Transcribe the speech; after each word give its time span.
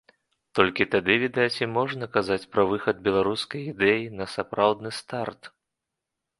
Толькі 0.59 0.87
тады, 0.95 1.17
відаць, 1.23 1.57
і 1.61 1.67
можна 1.75 2.09
казаць 2.17 2.49
пра 2.55 2.63
выхад 2.73 3.05
беларускай 3.11 3.61
ідэі 3.75 4.11
на 4.19 4.25
сапраўдны 4.35 4.89
старт. 5.05 5.41